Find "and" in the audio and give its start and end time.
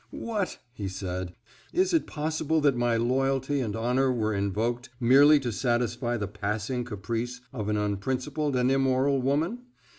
3.59-3.75, 8.55-8.71